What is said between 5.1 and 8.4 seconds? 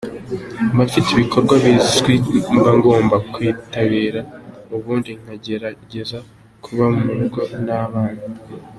nkagerageza kuba mu rugo n’abana.